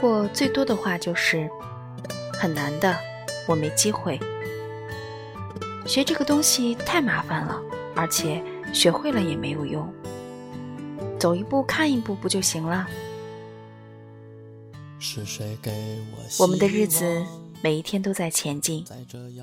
[0.00, 1.48] 过最多的话就是
[2.32, 2.96] 很难的，
[3.46, 4.18] 我没机会。
[5.86, 7.60] 学这个东西太麻烦了，
[7.94, 8.42] 而且
[8.72, 9.92] 学会了也没有用。
[11.18, 12.86] 走一步看一步不就行了？
[16.38, 17.24] 我们的日子
[17.62, 18.84] 每一天都在前进，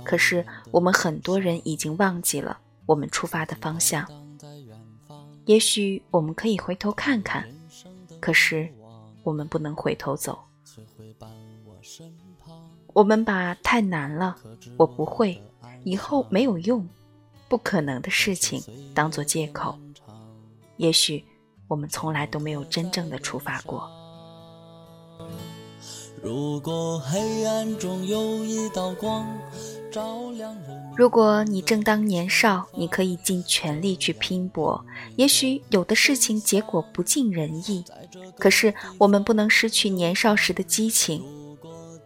[0.03, 4.06] 可是我们很多人已经忘记了我们出发的方向。
[5.45, 7.45] 也许我们可以回头看看，
[8.20, 8.70] 可是
[9.26, 10.40] 我们不能回头走。
[12.94, 14.38] 我们把太难了，
[14.78, 15.44] 我不会，
[15.84, 16.88] 以后没有用，
[17.50, 18.62] 不可能的事情
[18.94, 19.78] 当做借口。
[20.78, 21.26] 也许
[21.68, 23.90] 我们从来都没有真正的出发过。
[26.23, 29.28] 如果黑暗中有一道光，
[30.96, 34.86] 如果你正当年少，你可以尽全力去拼搏。
[35.16, 37.84] 也许有的事情结果不尽人意，
[38.38, 41.23] 可是我们不能失去年少时的激情。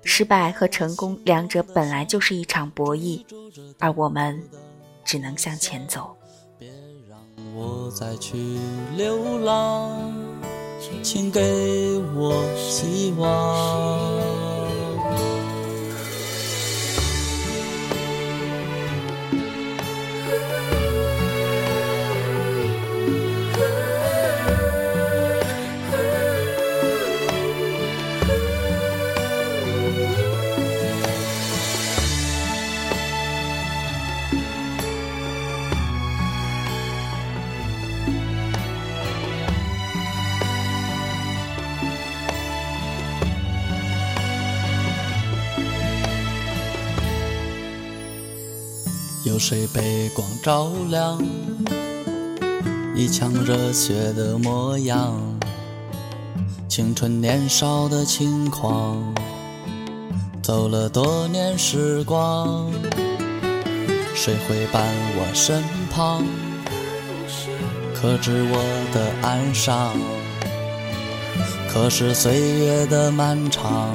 [0.04, 3.24] 失败和成功两者本来就是一场博弈，
[3.80, 4.42] 而我们
[5.04, 6.16] 只能向前走。
[6.58, 6.70] 别
[7.10, 7.20] 让
[7.54, 8.38] 我再去
[8.96, 10.14] 流浪。
[11.04, 11.42] 请给
[12.16, 14.39] 我希望。
[49.26, 51.22] 有谁被光照亮？
[52.96, 55.14] 一腔热血的模样，
[56.70, 59.14] 青春年少的轻狂。
[60.42, 62.72] 走了多年时光，
[64.16, 64.86] 谁会伴
[65.18, 66.24] 我身旁？
[67.94, 68.58] 可知我
[68.94, 69.98] 的哀伤，
[71.70, 73.94] 可是岁月的漫长，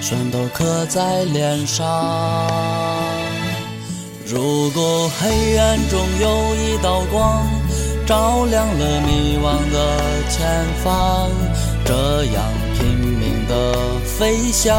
[0.00, 3.05] 全都刻在脸上。
[4.28, 7.46] 如果黑暗中有一道光，
[8.04, 9.98] 照亮了迷惘的
[10.28, 11.30] 前方，
[11.84, 12.44] 这样
[12.74, 13.72] 拼命的
[14.04, 14.76] 飞翔，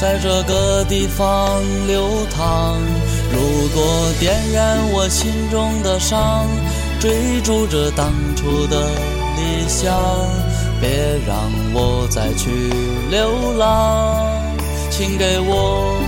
[0.00, 2.78] 在这个地方流淌。
[3.30, 3.84] 如果
[4.18, 6.46] 点燃我心中的伤，
[6.98, 8.88] 追逐着当初的
[9.36, 9.94] 理想，
[10.80, 11.36] 别让
[11.74, 12.48] 我再去
[13.10, 14.16] 流浪，
[14.90, 16.00] 请给我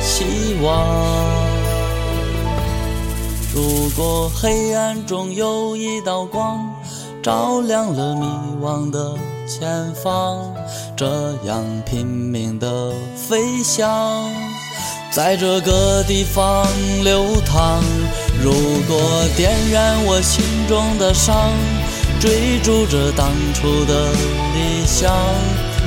[0.00, 1.43] 希望。
[3.54, 6.58] 如果黑暗中有一道光，
[7.22, 8.26] 照亮了迷
[8.60, 9.14] 惘的
[9.46, 10.52] 前方，
[10.96, 11.06] 这
[11.44, 14.28] 样拼命的飞翔，
[15.12, 16.66] 在这个地方
[17.04, 17.80] 流淌。
[18.42, 18.50] 如
[18.88, 18.98] 果
[19.36, 21.52] 点燃我心中的伤，
[22.18, 25.14] 追逐着当初的理想，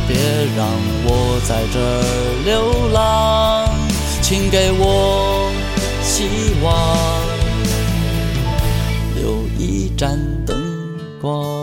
[0.08, 0.16] 别
[0.56, 0.66] 让
[1.04, 3.68] 我在这儿流浪，
[4.22, 5.52] 请给我
[6.02, 6.30] 希
[6.64, 7.37] 望。
[9.98, 10.16] 盏
[10.46, 10.56] 灯
[11.20, 11.58] 光。